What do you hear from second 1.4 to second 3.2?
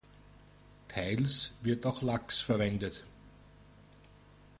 wird auch Lachs verwendet.